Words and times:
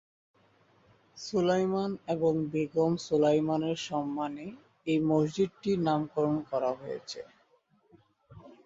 সুলাইমান 1.17 1.91
এবং 2.07 2.33
বেগম 2.51 2.91
সুলাইমানের 3.05 3.77
সম্মানে 3.89 4.45
এই 4.87 4.99
মসজিদটির 5.09 5.79
নামকরণ 5.87 6.37
করা 6.51 6.71
হয়েছে। 6.79 7.21